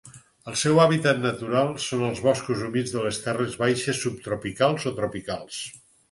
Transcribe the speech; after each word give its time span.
El 0.51 0.55
seu 0.59 0.79
hàbitat 0.83 1.19
natural 1.25 1.67
són 1.83 2.05
els 2.07 2.21
boscos 2.27 2.63
humits 2.67 2.93
de 2.95 3.03
les 3.03 3.19
terres 3.25 3.53
baixes 3.59 4.01
subtropicals 4.05 4.87
o 4.91 4.95
tropicals. 5.01 5.61